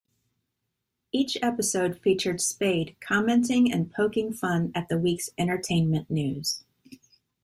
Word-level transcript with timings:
Each 1.11 1.37
episode 1.43 1.99
featured 1.99 2.41
Spade 2.41 2.95
commenting 2.99 3.71
and 3.71 3.93
poking 3.93 4.33
fun 4.33 4.71
at 4.73 4.89
the 4.89 4.97
week's 4.97 5.29
entertainment 5.37 6.09
news. 6.09 6.63